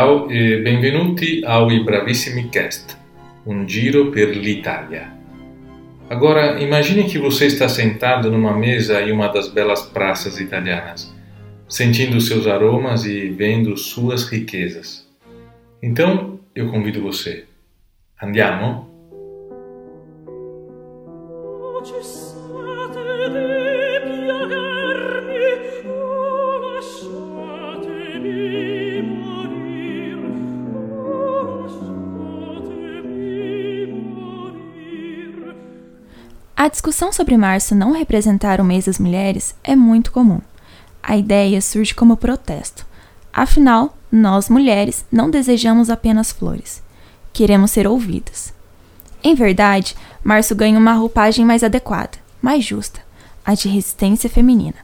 [0.00, 2.96] Ciao e benvenuti ao I Bravissimi Cast,
[3.44, 5.12] um giro per l'Italia.
[6.08, 11.14] Agora, imagine que você está sentado numa mesa em uma das belas praças italianas,
[11.68, 15.06] sentindo seus aromas e vendo suas riquezas.
[15.82, 17.44] Então, eu convido você.
[18.22, 18.89] Andiamo?
[36.62, 40.42] A discussão sobre março não representar o mês das mulheres é muito comum.
[41.02, 42.86] A ideia surge como protesto.
[43.32, 46.82] Afinal, nós mulheres não desejamos apenas flores.
[47.32, 48.52] Queremos ser ouvidas.
[49.24, 53.00] Em verdade, março ganha uma roupagem mais adequada, mais justa,
[53.42, 54.76] a de resistência feminina.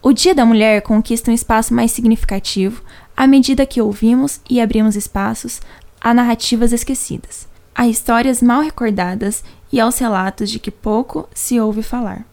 [0.00, 2.82] O Dia da Mulher conquista um espaço mais significativo
[3.14, 5.60] à medida que ouvimos e abrimos espaços
[6.00, 7.46] a narrativas esquecidas,
[7.78, 12.26] a histórias mal recordadas e aos relatos de que pouco se ouve falar.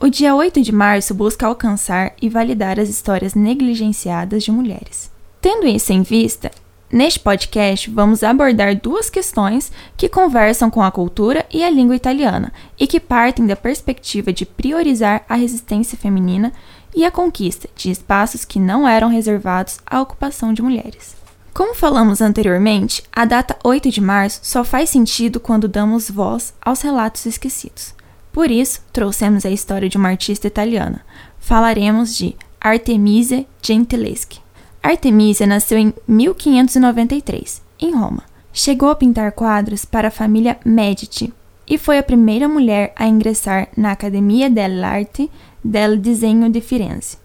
[0.00, 5.10] O dia 8 de março busca alcançar e validar as histórias negligenciadas de mulheres.
[5.40, 6.52] Tendo isso em vista,
[6.88, 12.52] neste podcast vamos abordar duas questões que conversam com a cultura e a língua italiana
[12.78, 16.52] e que partem da perspectiva de priorizar a resistência feminina
[16.94, 21.21] e a conquista de espaços que não eram reservados à ocupação de mulheres.
[21.54, 26.80] Como falamos anteriormente, a data 8 de março só faz sentido quando damos voz aos
[26.80, 27.94] relatos esquecidos.
[28.32, 31.04] Por isso, trouxemos a história de uma artista italiana.
[31.38, 34.40] Falaremos de Artemisia Gentileschi.
[34.82, 38.22] Artemisia nasceu em 1593, em Roma.
[38.50, 41.34] Chegou a pintar quadros para a família Medici
[41.68, 45.30] e foi a primeira mulher a ingressar na Academia dell'Arte
[45.62, 47.18] del Disegno de Firenze.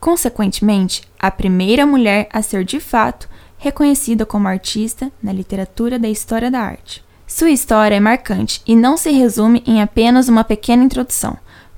[0.00, 3.28] Consequentemente, a primeira mulher a ser de fato
[3.60, 7.04] reconhecida como artista na literatura da história da arte.
[7.26, 11.36] Sua história é marcante e não se resume em apenas uma pequena introdução.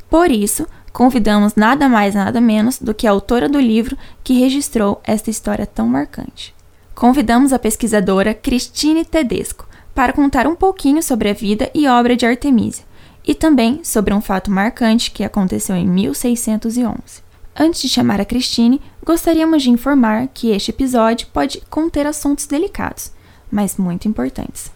[0.09, 5.01] Por isso, convidamos nada mais nada menos do que a autora do livro que registrou
[5.05, 6.55] esta história tão marcante.
[6.95, 12.25] Convidamos a pesquisadora Cristine Tedesco para contar um pouquinho sobre a vida e obra de
[12.25, 12.85] Artemisia
[13.27, 17.22] e também sobre um fato marcante que aconteceu em 1611.
[17.55, 23.13] Antes de chamar a Cristine, gostaríamos de informar que este episódio pode conter assuntos delicados,
[23.51, 24.73] mas muito importantes.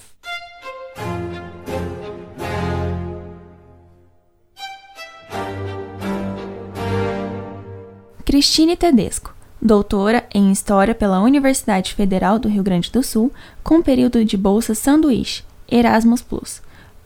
[8.26, 13.32] Cristine Tedesco, doutora em História pela Universidade Federal do Rio Grande do Sul,
[13.62, 16.60] com período de bolsa sanduíche, Erasmus.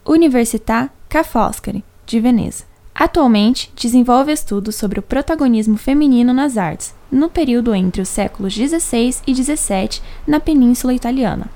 [0.05, 2.70] Università Ca' Foscari, de Veneza.
[3.01, 9.17] Atualmente, desenvolve estudos sobre o protagonismo feminino nas artes, no período entre os séculos XVI
[9.27, 11.47] e XVII na Península Italiana.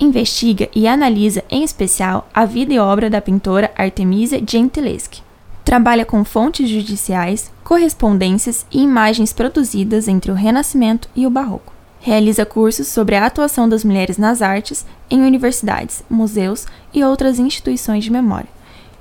[0.00, 5.22] Investiga e analisa, em especial, a vida e obra da pintora Artemisia Gentileschi.
[5.66, 11.74] Trabalha com fontes judiciais, correspondências e imagens produzidas entre o Renascimento e o Barroco.
[12.00, 18.02] Realiza cursos sobre a atuação das mulheres nas artes em universidades, museus e outras instituições
[18.02, 18.55] de memória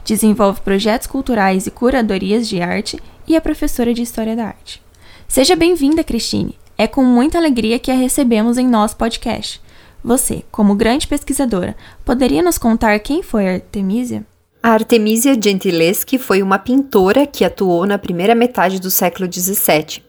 [0.05, 4.81] desenvolve projetos culturais e curadorias de arte e é professora de História da Arte.
[5.27, 6.57] Seja bem-vinda, Cristine!
[6.77, 9.59] É com muita alegria que a recebemos em nosso podcast.
[10.03, 14.23] Você, como grande pesquisadora, poderia nos contar quem foi Artemisia?
[14.61, 20.03] A Artemisia Gentileschi foi uma pintora que atuou na primeira metade do século XVII.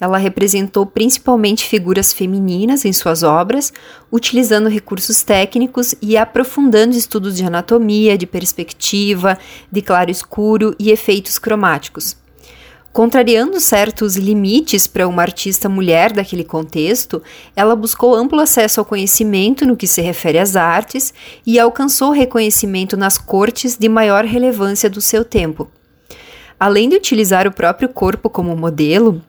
[0.00, 3.72] Ela representou principalmente figuras femininas em suas obras,
[4.10, 9.38] utilizando recursos técnicos e aprofundando estudos de anatomia, de perspectiva,
[9.70, 12.16] de claro-escuro e efeitos cromáticos.
[12.92, 17.22] Contrariando certos limites para uma artista mulher daquele contexto,
[17.54, 21.14] ela buscou amplo acesso ao conhecimento no que se refere às artes
[21.46, 25.70] e alcançou reconhecimento nas cortes de maior relevância do seu tempo.
[26.58, 29.22] Além de utilizar o próprio corpo como modelo,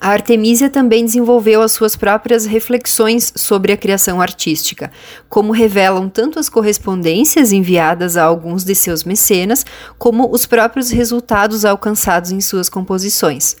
[0.00, 4.90] a Artemisia também desenvolveu as suas próprias reflexões sobre a criação artística,
[5.28, 9.64] como revelam tanto as correspondências enviadas a alguns de seus mecenas,
[9.98, 13.56] como os próprios resultados alcançados em suas composições.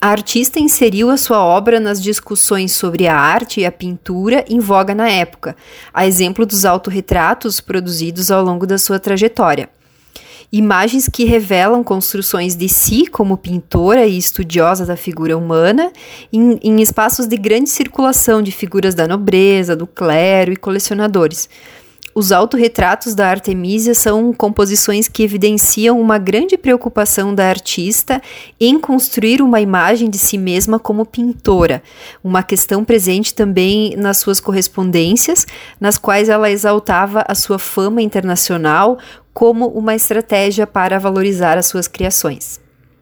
[0.00, 4.60] A artista inseriu a sua obra nas discussões sobre a arte e a pintura em
[4.60, 5.56] voga na época,
[5.92, 9.68] a exemplo dos autorretratos produzidos ao longo da sua trajetória
[10.52, 15.92] imagens que revelam construções de si como pintora e estudiosa da figura humana,
[16.32, 21.48] em, em, espaços de grande circulação de figuras da nobreza, do clero e colecionadores.
[22.14, 28.22] Os autorretratos da Artemisia são composições que evidenciam uma grande preocupação da artista
[28.60, 31.82] em construir uma imagem de si mesma como pintora,
[32.22, 35.44] uma questão presente também nas suas correspondências,
[35.80, 38.96] nas quais ela exaltava a sua fama internacional
[39.34, 42.58] como uma estratégia para valorizar as suas criações.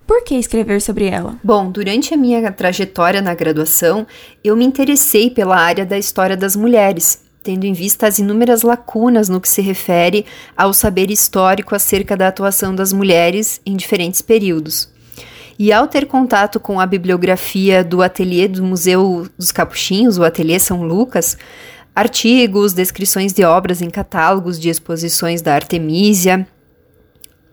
[0.07, 1.39] Por que escrever sobre ela?
[1.45, 4.07] Bom, durante a minha trajetória na graduação,
[4.43, 9.29] eu me interessei pela área da história das mulheres tendo em vista as inúmeras lacunas
[9.29, 10.25] no que se refere
[10.57, 14.89] ao saber histórico acerca da atuação das mulheres em diferentes períodos.
[15.59, 20.59] E ao ter contato com a bibliografia do ateliê do Museu dos Capuchinhos, o Ateliê
[20.59, 21.37] São Lucas,
[21.95, 26.47] artigos, descrições de obras em catálogos de exposições da Artemisia,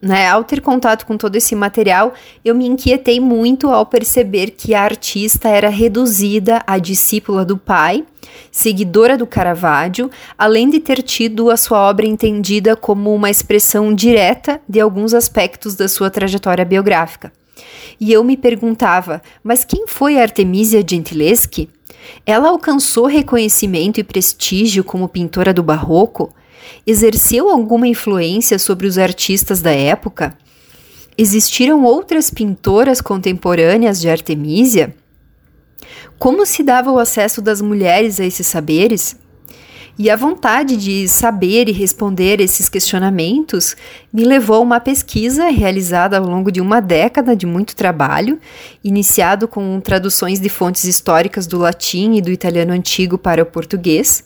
[0.01, 2.13] né, ao ter contato com todo esse material,
[2.43, 8.05] eu me inquietei muito ao perceber que a artista era reduzida à discípula do pai,
[8.51, 14.61] seguidora do Caravaggio, além de ter tido a sua obra entendida como uma expressão direta
[14.67, 17.31] de alguns aspectos da sua trajetória biográfica.
[17.99, 21.69] E eu me perguntava, mas quem foi Artemisia Gentileschi?
[22.25, 26.33] Ela alcançou reconhecimento e prestígio como pintora do barroco?
[26.85, 30.37] exerceu alguma influência sobre os artistas da época?
[31.17, 34.95] Existiram outras pintoras contemporâneas de Artemisia?
[36.17, 39.15] Como se dava o acesso das mulheres a esses saberes?
[40.01, 43.75] E a vontade de saber e responder esses questionamentos
[44.13, 48.39] me levou a uma pesquisa realizada ao longo de uma década de muito trabalho,
[48.81, 54.23] iniciado com traduções de fontes históricas do latim e do italiano antigo para o português,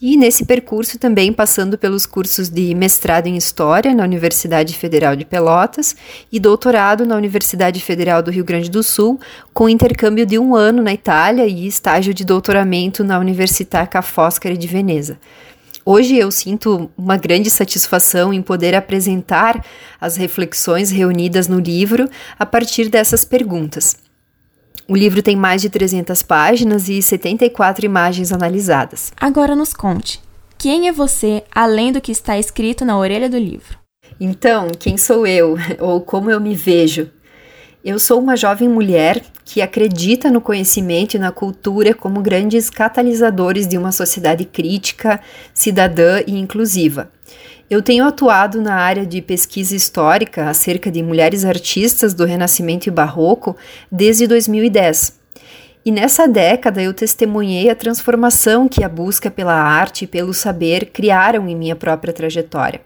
[0.00, 5.24] e nesse percurso também passando pelos cursos de mestrado em História na Universidade Federal de
[5.24, 5.96] Pelotas
[6.30, 9.20] e doutorado na Universidade Federal do Rio Grande do Sul,
[9.52, 14.56] com intercâmbio de um ano na Itália e estágio de doutoramento na Università Ca' Foscari
[14.56, 15.18] de Veneza.
[15.86, 19.64] Hoje eu sinto uma grande satisfação em poder apresentar
[20.00, 22.08] as reflexões reunidas no livro
[22.38, 24.03] a partir dessas perguntas.
[24.86, 29.10] O livro tem mais de 300 páginas e 74 imagens analisadas.
[29.18, 30.20] Agora nos conte,
[30.58, 33.78] quem é você além do que está escrito na orelha do livro?
[34.20, 37.10] Então, quem sou eu ou como eu me vejo?
[37.82, 43.66] Eu sou uma jovem mulher que acredita no conhecimento e na cultura como grandes catalisadores
[43.66, 45.18] de uma sociedade crítica,
[45.54, 47.10] cidadã e inclusiva.
[47.68, 52.90] Eu tenho atuado na área de pesquisa histórica acerca de mulheres artistas do Renascimento e
[52.90, 53.56] Barroco
[53.90, 55.18] desde 2010.
[55.82, 60.86] E nessa década eu testemunhei a transformação que a busca pela arte e pelo saber
[60.86, 62.82] criaram em minha própria trajetória.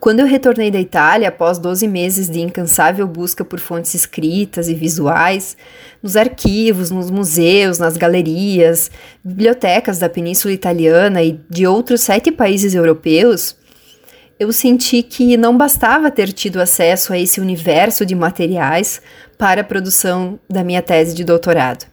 [0.00, 4.74] Quando eu retornei da Itália, após 12 meses de incansável busca por fontes escritas e
[4.74, 5.58] visuais,
[6.02, 8.90] nos arquivos, nos museus, nas galerias,
[9.22, 13.54] bibliotecas da Península Italiana e de outros sete países europeus,
[14.38, 19.02] eu senti que não bastava ter tido acesso a esse universo de materiais
[19.36, 21.84] para a produção da minha tese de doutorado.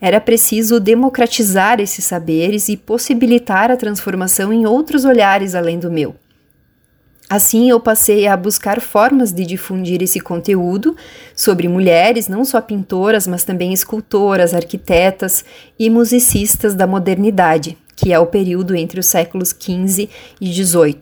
[0.00, 6.16] Era preciso democratizar esses saberes e possibilitar a transformação em outros olhares além do meu.
[7.32, 10.94] Assim, eu passei a buscar formas de difundir esse conteúdo
[11.34, 15.42] sobre mulheres, não só pintoras, mas também escultoras, arquitetas
[15.78, 20.10] e musicistas da modernidade, que é o período entre os séculos XV
[20.42, 21.00] e XVIII.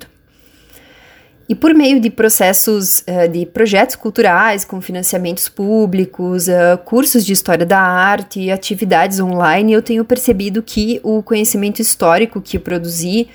[1.49, 7.33] E por meio de processos uh, de projetos culturais com financiamentos públicos, uh, cursos de
[7.33, 13.27] história da arte e atividades online, eu tenho percebido que o conhecimento histórico que produzi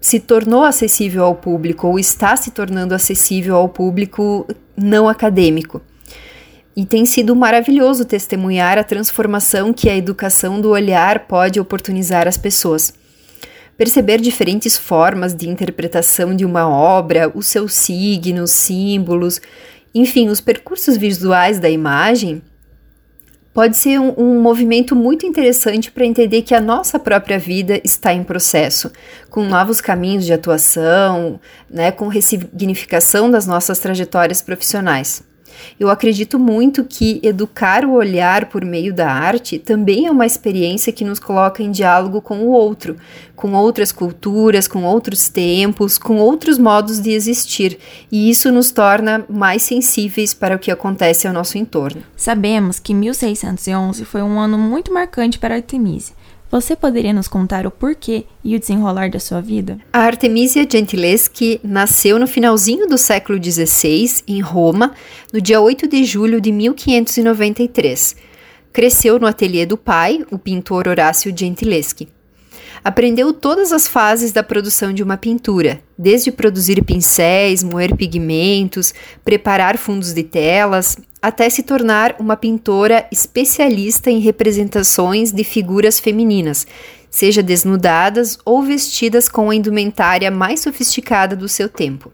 [0.00, 5.80] se tornou acessível ao público ou está se tornando acessível ao público não acadêmico.
[6.76, 12.36] E tem sido maravilhoso testemunhar a transformação que a educação do olhar pode oportunizar às
[12.36, 12.92] pessoas.
[13.76, 19.40] Perceber diferentes formas de interpretação de uma obra, os seus signos, símbolos,
[19.94, 22.42] enfim, os percursos visuais da imagem
[23.54, 28.12] pode ser um, um movimento muito interessante para entender que a nossa própria vida está
[28.12, 28.90] em processo,
[29.30, 35.22] com novos caminhos de atuação, né, com ressignificação das nossas trajetórias profissionais.
[35.78, 40.92] Eu acredito muito que educar o olhar por meio da arte também é uma experiência
[40.92, 42.96] que nos coloca em diálogo com o outro,
[43.34, 47.78] com outras culturas, com outros tempos, com outros modos de existir,
[48.10, 52.02] e isso nos torna mais sensíveis para o que acontece ao nosso entorno.
[52.16, 56.14] Sabemos que 1611 foi um ano muito marcante para Artemisia
[56.60, 59.76] você poderia nos contar o porquê e o desenrolar da sua vida?
[59.92, 64.94] A Artemisia Gentileschi nasceu no finalzinho do século XVI, em Roma,
[65.32, 68.14] no dia 8 de julho de 1593.
[68.72, 72.08] Cresceu no ateliê do pai, o pintor Horácio Gentileschi.
[72.84, 78.94] Aprendeu todas as fases da produção de uma pintura, desde produzir pincéis, moer pigmentos,
[79.24, 86.66] preparar fundos de telas, até se tornar uma pintora especialista em representações de figuras femininas,
[87.08, 92.12] seja desnudadas ou vestidas com a indumentária mais sofisticada do seu tempo.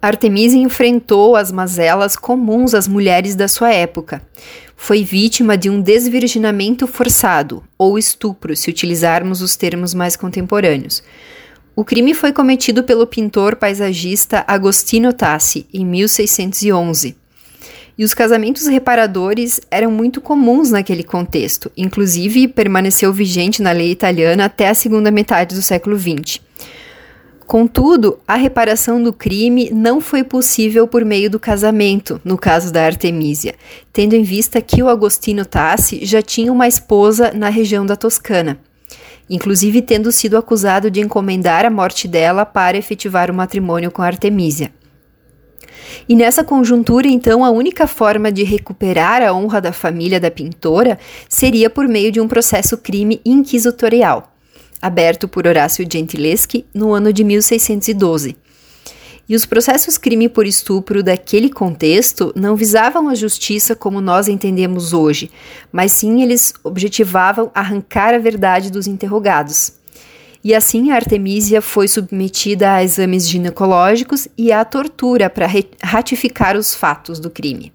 [0.00, 4.22] Artemisia enfrentou as mazelas comuns às mulheres da sua época.
[4.74, 11.02] Foi vítima de um desvirginamento forçado, ou estupro, se utilizarmos os termos mais contemporâneos.
[11.76, 17.22] O crime foi cometido pelo pintor paisagista Agostino Tassi em 1611.
[17.96, 24.46] E os casamentos reparadores eram muito comuns naquele contexto, inclusive permaneceu vigente na lei italiana
[24.46, 26.40] até a segunda metade do século XX.
[27.46, 32.84] Contudo, a reparação do crime não foi possível por meio do casamento, no caso da
[32.84, 33.54] Artemisia,
[33.92, 38.58] tendo em vista que o Agostino Tassi já tinha uma esposa na região da Toscana,
[39.28, 44.72] inclusive tendo sido acusado de encomendar a morte dela para efetivar o matrimônio com Artemisia.
[46.08, 50.98] E nessa conjuntura, então, a única forma de recuperar a honra da família da pintora
[51.28, 54.34] seria por meio de um processo crime inquisitorial
[54.84, 58.36] aberto por Horácio Gentileschi no ano de 1612.
[59.26, 64.92] E os processos crime por estupro daquele contexto não visavam a justiça como nós entendemos
[64.92, 65.30] hoje,
[65.72, 69.72] mas sim eles objetivavam arrancar a verdade dos interrogados.
[70.44, 75.48] E assim a Artemisia foi submetida a exames ginecológicos e à tortura para
[75.82, 77.72] ratificar os fatos do crime.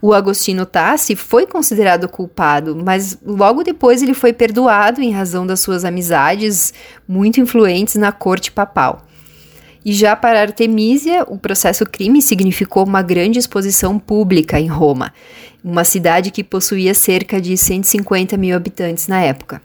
[0.00, 5.60] O Agostino Tassi foi considerado culpado, mas logo depois ele foi perdoado em razão das
[5.60, 6.72] suas amizades
[7.06, 9.06] muito influentes na corte papal.
[9.84, 15.12] E já para Artemisia, o processo crime significou uma grande exposição pública em Roma,
[15.62, 19.60] uma cidade que possuía cerca de 150 mil habitantes na época.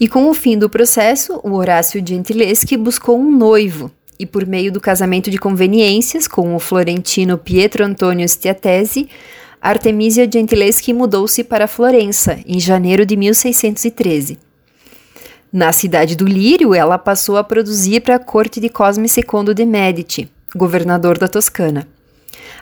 [0.00, 4.70] E com o fim do processo, o Horácio Gentileschi buscou um noivo, e por meio
[4.70, 9.08] do casamento de conveniências com o florentino Pietro Antonio Stiatesi,
[9.60, 14.38] Artemisia Gentileschi mudou-se para Florença em janeiro de 1613.
[15.52, 19.64] Na cidade do Lírio, ela passou a produzir para a corte de Cosme II de
[19.64, 21.88] Medici, governador da Toscana.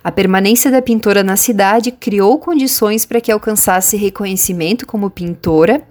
[0.02, 5.82] A permanência da pintora na cidade criou condições para que alcançasse reconhecimento como pintora.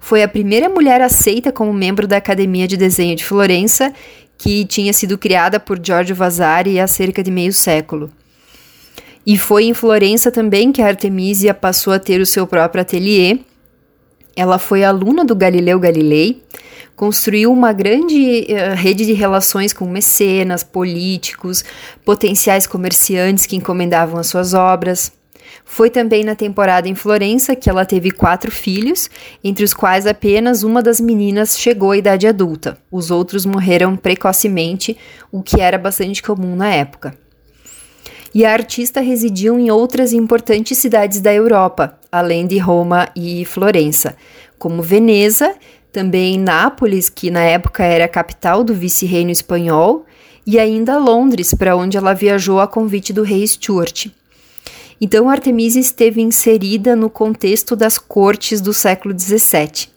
[0.00, 3.92] Foi a primeira mulher aceita como membro da Academia de Desenho de Florença
[4.36, 8.10] que tinha sido criada por Giorgio Vasari há cerca de meio século.
[9.26, 13.40] E foi em Florença também que a Artemisia passou a ter o seu próprio ateliê.
[14.34, 16.42] Ela foi aluna do Galileu Galilei,
[16.96, 21.62] construiu uma grande uh, rede de relações com mecenas, políticos,
[22.02, 25.12] potenciais comerciantes que encomendavam as suas obras.
[25.72, 29.08] Foi também na temporada em Florença que ela teve quatro filhos,
[29.42, 32.76] entre os quais apenas uma das meninas chegou à idade adulta.
[32.90, 34.96] Os outros morreram precocemente,
[35.30, 37.14] o que era bastante comum na época.
[38.34, 44.16] E a artista residiu em outras importantes cidades da Europa, além de Roma e Florença,
[44.58, 45.54] como Veneza,
[45.92, 50.04] também Nápoles, que na época era a capital do vice-reino espanhol,
[50.44, 54.08] e ainda Londres, para onde ela viajou a convite do rei Stuart.
[55.00, 59.88] Então, Artemisia esteve inserida no contexto das cortes do século XVII.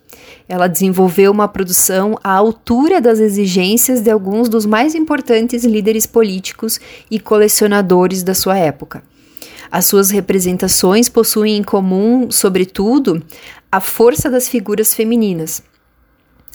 [0.47, 6.79] Ela desenvolveu uma produção à altura das exigências de alguns dos mais importantes líderes políticos
[7.11, 9.03] e colecionadores da sua época.
[9.69, 13.21] As suas representações possuem em comum, sobretudo,
[13.71, 15.63] a força das figuras femininas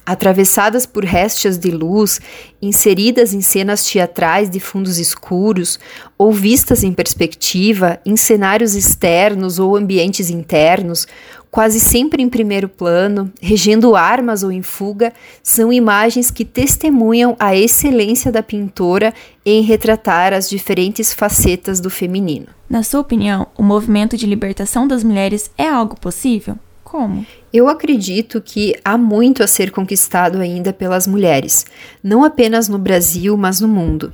[0.05, 2.21] atravessadas por restas de luz,
[2.63, 5.79] inseridas em cenas teatrais de fundos escuros,
[6.17, 11.07] ou vistas em perspectiva, em cenários externos ou ambientes internos,
[11.51, 15.13] quase sempre em primeiro plano, regendo armas ou em fuga,
[15.43, 19.13] são imagens que testemunham a excelência da pintora
[19.45, 22.47] em retratar as diferentes facetas do feminino.
[22.69, 26.59] Na sua opinião, o movimento de libertação das mulheres é algo possível?
[26.85, 27.27] Como?
[27.53, 31.65] Eu acredito que há muito a ser conquistado ainda pelas mulheres,
[32.03, 34.13] não apenas no Brasil, mas no mundo.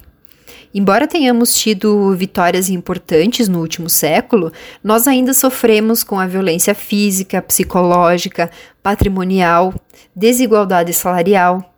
[0.72, 7.40] Embora tenhamos tido vitórias importantes no último século, nós ainda sofremos com a violência física,
[7.40, 8.50] psicológica,
[8.82, 9.74] patrimonial,
[10.14, 11.74] desigualdade salarial.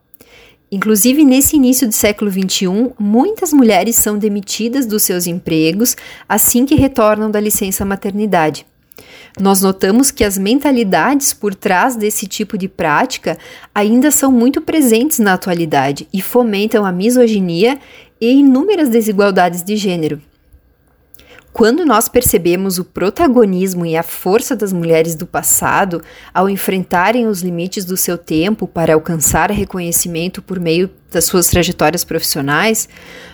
[0.71, 5.97] Inclusive, nesse início do século XXI, muitas mulheres são demitidas dos seus empregos
[6.29, 8.67] assim que retornam da licença maternidade.
[9.39, 13.37] Nós notamos que as mentalidades por trás desse tipo de prática
[13.75, 17.79] ainda são muito presentes na atualidade e fomentam a misoginia
[18.21, 20.21] e inúmeras desigualdades de gênero.
[21.57, 26.03] Quando nós percebemos o protagonismo e a força das mulheres do passado
[26.35, 32.05] ao enfrentarem os limites do seu tempo para alcançar reconhecimento por meio das suas trajetórias
[32.05, 32.91] profissionais,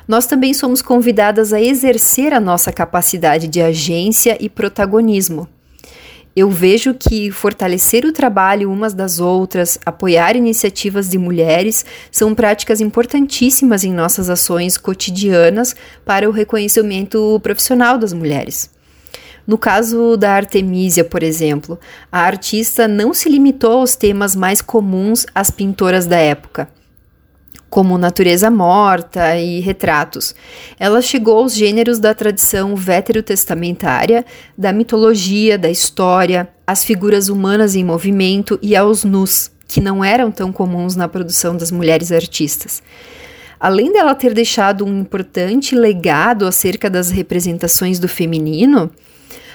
[0.06, 5.48] nós também somos convidadas a exercer a nossa capacidade de agência e protagonismo.
[6.34, 12.80] Eu vejo que fortalecer o trabalho umas das outras, apoiar iniciativas de mulheres, são práticas
[12.80, 18.70] importantíssimas em nossas ações cotidianas para o reconhecimento profissional das mulheres.
[19.46, 21.78] No caso da Artemisia, por exemplo,
[22.10, 26.66] a artista não se limitou aos temas mais comuns às pintoras da época
[27.72, 30.34] como natureza morta e retratos.
[30.78, 34.26] Ela chegou aos gêneros da tradição veterotestamentária,
[34.58, 40.30] da mitologia, da história, às figuras humanas em movimento e aos nus, que não eram
[40.30, 42.82] tão comuns na produção das mulheres artistas.
[43.58, 48.90] Além dela ter deixado um importante legado acerca das representações do feminino,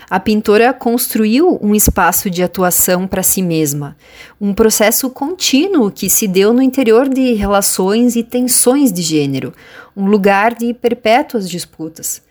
[0.10, 3.98] a pintora construiu um espaço de atuação para si mesma,
[4.40, 9.54] um processo contínuo que se deu no interior de relações e tensões de gênero,
[9.96, 12.22] um lugar de perpétuas disputas.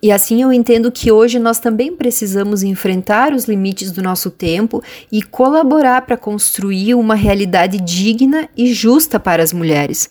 [0.00, 4.80] E assim eu entendo que hoje nós também precisamos enfrentar os limites do nosso tempo
[5.10, 10.08] e colaborar para construir uma realidade digna e justa para as mulheres,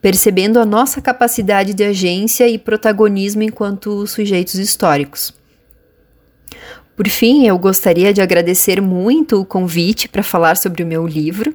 [0.00, 5.34] percebendo a nossa capacidade de agência e protagonismo enquanto sujeitos históricos.
[6.96, 11.54] Por fim, eu gostaria de agradecer muito o convite para falar sobre o meu livro,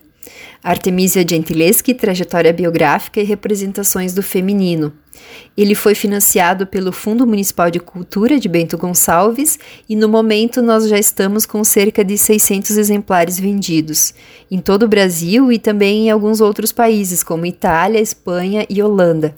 [0.63, 4.93] Artemisia Gentileschi, Trajetória Biográfica e Representações do Feminino.
[5.57, 9.57] Ele foi financiado pelo Fundo Municipal de Cultura de Bento Gonçalves
[9.89, 14.13] e no momento nós já estamos com cerca de 600 exemplares vendidos
[14.50, 19.36] em todo o Brasil e também em alguns outros países como Itália, Espanha e Holanda.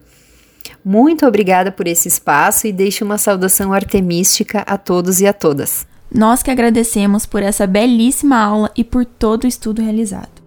[0.83, 5.92] Muito obrigada por esse espaço e deixo uma saudação artemística a todos e a todas.
[6.13, 10.42] Nós que agradecemos por essa belíssima aula e por todo o estudo realizado.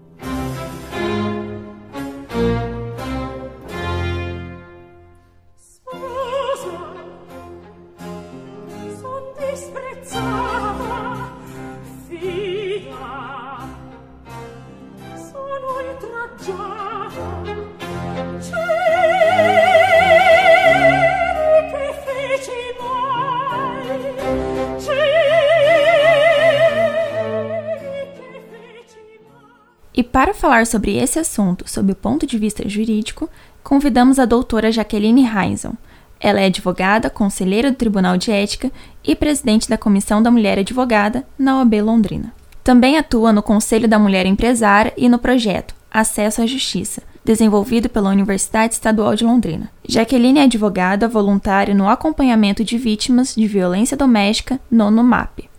[30.47, 33.29] Falar sobre esse assunto sob o ponto de vista jurídico,
[33.65, 35.73] convidamos a doutora Jaqueline Heisen.
[36.21, 38.71] Ela é advogada, conselheira do Tribunal de Ética
[39.03, 42.33] e presidente da Comissão da Mulher Advogada na OAB Londrina.
[42.63, 48.11] Também atua no Conselho da Mulher Empresária e no projeto Acesso à Justiça, desenvolvido pela
[48.11, 49.69] Universidade Estadual de Londrina.
[49.85, 55.51] Jaqueline é advogada voluntária no acompanhamento de vítimas de violência doméstica no NUMAP,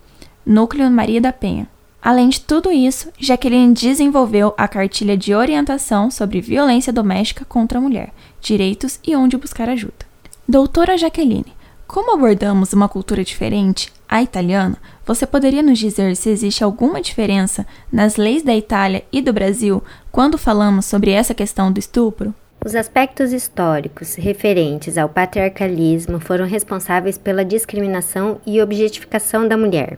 [0.46, 1.68] Núcleo Maria da Penha,
[2.08, 7.82] Além de tudo isso, Jaqueline desenvolveu a cartilha de orientação sobre violência doméstica contra a
[7.82, 10.06] mulher, direitos e onde buscar ajuda.
[10.48, 11.54] Doutora Jaqueline,
[11.86, 17.68] como abordamos uma cultura diferente, a italiana, você poderia nos dizer se existe alguma diferença
[17.92, 22.34] nas leis da Itália e do Brasil quando falamos sobre essa questão do estupro?
[22.66, 29.98] Os aspectos históricos referentes ao patriarcalismo foram responsáveis pela discriminação e objetificação da mulher,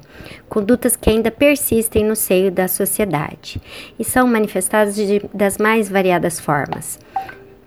[0.49, 3.61] condutas que ainda persistem no seio da sociedade
[3.97, 6.99] e são manifestadas de, das mais variadas formas.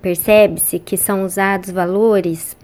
[0.03, 2.55] Percebe-se que são usados valores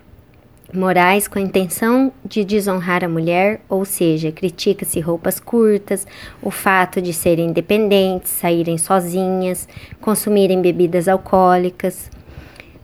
[0.72, 6.06] morais com a intenção de desonrar a mulher, ou seja, critica-se roupas curtas,
[6.42, 9.66] o fato de serem independentes, saírem sozinhas,
[10.00, 12.10] consumirem bebidas alcoólicas,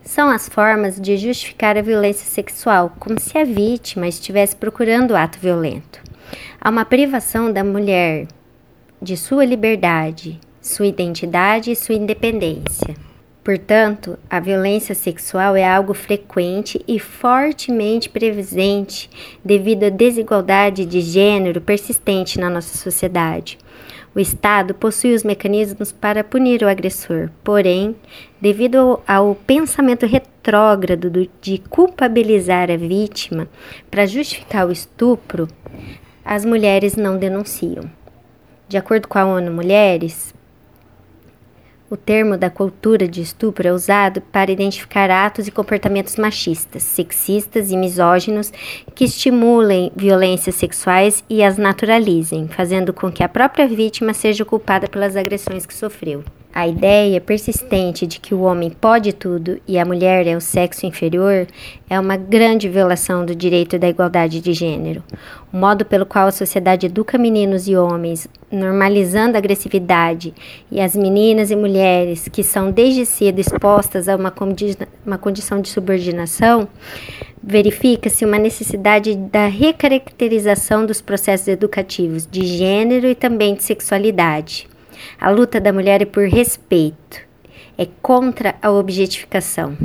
[0.05, 5.17] são as formas de justificar a violência sexual, como se a vítima estivesse procurando o
[5.17, 6.01] ato violento.
[6.61, 8.27] Há uma privação da mulher
[9.01, 12.95] de sua liberdade, sua identidade e sua independência.
[13.43, 19.11] Portanto, a violência sexual é algo frequente e fortemente presente
[19.45, 23.59] devido à desigualdade de gênero persistente na nossa sociedade.
[24.15, 27.97] O Estado possui os mecanismos para punir o agressor, porém,
[28.41, 33.49] devido ao, pensamento retrógrado de culpabilizar a vítima
[33.91, 35.49] para justificar o estupro,
[36.25, 37.91] as mulheres não denunciam.
[38.69, 40.34] De acordo com a ONU Mulheres,
[41.91, 47.71] o termo da cultura de estupro é usado para identificar atos e comportamentos machistas, sexistas
[47.71, 48.53] e misóginos
[48.95, 54.89] que estimulem violências sexuais e as naturalizem, fazendo com que a própria vítima seja culpada
[54.89, 56.25] pelas agressões que sofreu.
[56.55, 60.87] A ideia persistente de que o homem pode tudo e a mulher é o sexo
[60.87, 61.49] inferior
[61.91, 65.03] é uma grande violação do direito da igualdade de gênero.
[65.53, 70.35] O modo pelo qual a sociedade educa meninos e homens, normalizando a agressividade,
[70.71, 75.61] e as meninas e mulheres que são desde cedo expostas a uma, condi uma condição
[75.61, 76.69] de subordinação,
[77.43, 84.67] verifica-se uma necessidade da recaracterização dos processos educativos de gênero e também de sexualidade.
[85.21, 87.21] A luta da mulher é por respeito,
[87.77, 89.77] é contra a objetificação.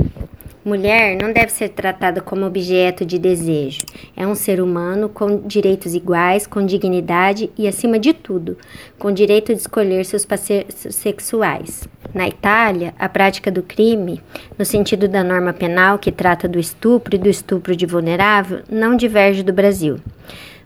[0.62, 3.80] Mulher não deve ser tratada como objeto de desejo.
[4.14, 8.58] É um ser humano com direitos iguais, com dignidade e, acima de tudo,
[8.98, 11.88] com direito de escolher seus parceiros sexuais.
[12.12, 14.20] Na Itália, a prática do crime,
[14.58, 18.96] no sentido da norma penal que trata do estupro e do estupro de vulnerável, não
[18.96, 19.96] diverge do Brasil.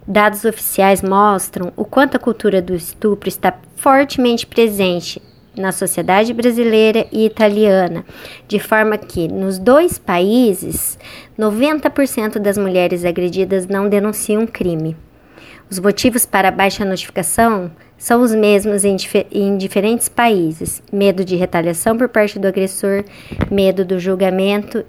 [0.04, 5.22] Dados oficiais mostram o quanto a cultura do estupro está fortemente presente
[5.56, 8.04] na sociedade brasileira e italiana,
[8.46, 10.98] de forma que nos dois países
[11.38, 14.96] 90% das mulheres agredidas não denunciam crime.
[15.70, 18.96] Os motivos para a baixa notificação são os mesmos em,
[19.32, 23.04] em, diferentes países: medo de retaliação por parte do agressor,
[23.50, 24.84] medo do julgamento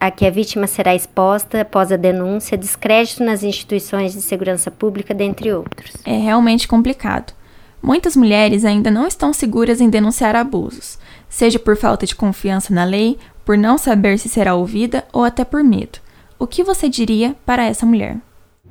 [0.00, 5.12] a que a vítima será exposta após a denúncia, descrédito nas instituições de segurança pública,
[5.12, 5.92] dentre outros.
[6.06, 7.34] É realmente complicado.
[7.82, 12.84] Muitas mulheres ainda não estão seguras em denunciar abusos, seja por falta de confiança na
[12.84, 15.98] lei, por não saber se será ouvida ou até por medo.
[16.38, 18.18] O que você diria para essa mulher?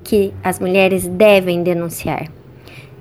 [0.03, 2.29] Que as mulheres devem denunciar.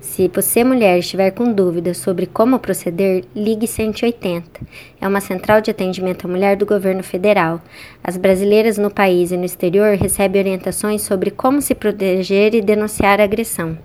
[0.01, 4.61] Se você, mulher, estiver com dúvidas sobre como proceder, ligue 180.
[4.99, 7.61] É uma central de atendimento à mulher do governo federal.
[8.03, 13.21] As brasileiras no país e no exterior recebem orientações sobre como se proteger e denunciar
[13.21, 13.77] agressão.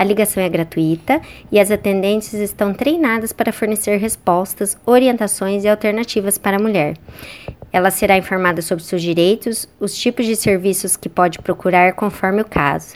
[0.00, 1.20] A ligação é gratuita
[1.52, 6.96] e as atendentes estão treinadas para fornecer respostas, orientações e alternativas para a mulher.
[7.70, 12.46] Ela será informada sobre seus direitos, os tipos de serviços que pode procurar conforme o
[12.46, 12.94] caso.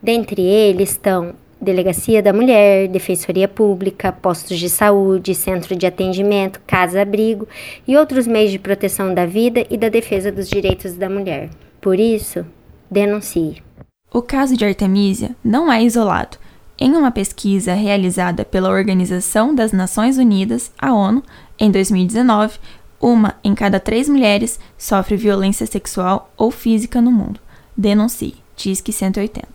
[0.00, 7.48] Dentre eles estão Delegacia da Mulher, Defensoria Pública, postos de saúde, centro de atendimento, casa-abrigo
[7.88, 11.50] e outros meios de proteção da vida e da defesa dos direitos da mulher.
[11.80, 12.46] Por isso,
[12.88, 13.65] denuncie.
[14.12, 16.38] O caso de Artemisia não é isolado.
[16.78, 21.22] Em uma pesquisa realizada pela Organização das Nações Unidas, a ONU,
[21.58, 22.58] em 2019,
[23.00, 27.40] uma em cada três mulheres sofre violência sexual ou física no mundo.
[27.76, 28.36] Denuncie.
[28.56, 29.46] Disque 180.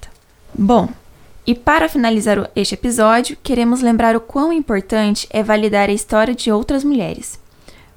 [0.54, 0.90] Bom,
[1.46, 6.52] e para finalizar este episódio, queremos lembrar o quão importante é validar a história de
[6.52, 7.40] outras mulheres.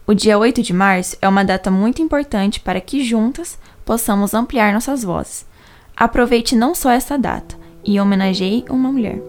[0.07, 4.73] O dia 8 de março é uma data muito importante para que juntas possamos ampliar
[4.73, 5.45] nossas vozes.
[5.96, 9.20] Aproveite não só essa data e homenageie uma mulher.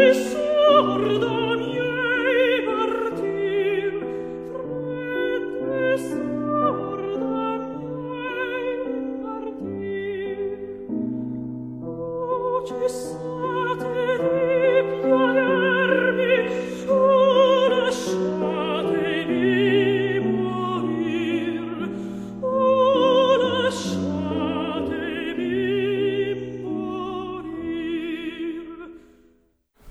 [0.00, 0.39] is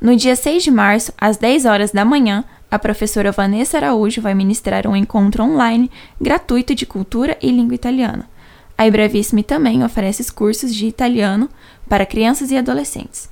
[0.09, 4.33] No dia 6 de março, às 10 horas da manhã, a professora Vanessa Araújo vai
[4.33, 8.27] ministrar um encontro online gratuito de cultura e língua italiana.
[8.75, 11.47] A Ibravissime também oferece cursos de italiano
[11.87, 13.29] para crianças e adolescentes.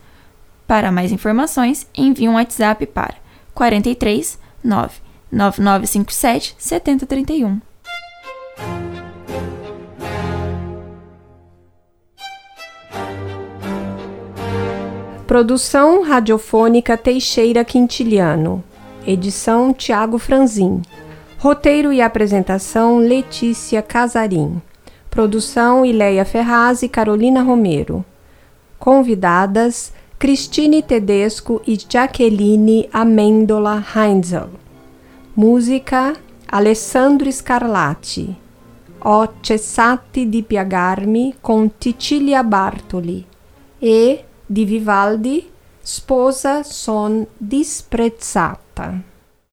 [0.68, 3.16] Para mais informações, envie um WhatsApp para
[3.56, 5.00] 43 9
[5.32, 7.60] 9957 7031.
[15.28, 18.64] Produção radiofônica Teixeira Quintiliano.
[19.06, 20.82] Edição Tiago Franzin.
[21.38, 24.62] Roteiro e apresentação Letícia Casarim.
[25.10, 28.06] Produção Ileia Ferraz e Carolina Romero.
[28.80, 34.52] Convidadas Cristine Tedesco e Jaqueline Amendola Heinzel.
[35.36, 36.16] Música
[36.48, 38.34] Alessandro Scarlatti.
[39.00, 43.26] Ho cessati di piagarmi con Ticilia Bartoli
[43.78, 45.48] e di Vivaldi,
[45.80, 49.17] Sposa son disprezzata.